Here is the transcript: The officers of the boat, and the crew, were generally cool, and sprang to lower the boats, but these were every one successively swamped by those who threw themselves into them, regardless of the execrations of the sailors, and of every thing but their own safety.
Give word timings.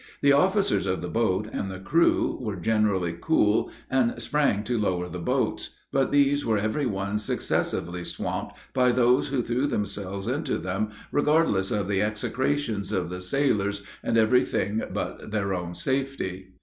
The 0.23 0.33
officers 0.33 0.87
of 0.87 1.03
the 1.03 1.07
boat, 1.07 1.47
and 1.53 1.69
the 1.69 1.77
crew, 1.77 2.35
were 2.41 2.55
generally 2.55 3.15
cool, 3.21 3.69
and 3.87 4.19
sprang 4.19 4.63
to 4.63 4.79
lower 4.79 5.07
the 5.07 5.19
boats, 5.19 5.75
but 5.91 6.11
these 6.11 6.43
were 6.43 6.57
every 6.57 6.87
one 6.87 7.19
successively 7.19 8.03
swamped 8.03 8.55
by 8.73 8.91
those 8.93 9.27
who 9.27 9.43
threw 9.43 9.67
themselves 9.67 10.27
into 10.27 10.57
them, 10.57 10.89
regardless 11.11 11.69
of 11.69 11.87
the 11.87 12.01
execrations 12.01 12.91
of 12.91 13.11
the 13.11 13.21
sailors, 13.21 13.83
and 14.03 14.17
of 14.17 14.23
every 14.23 14.43
thing 14.43 14.81
but 14.91 15.29
their 15.29 15.53
own 15.53 15.75
safety. 15.75 16.47